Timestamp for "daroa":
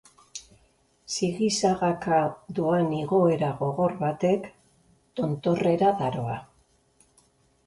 6.03-6.41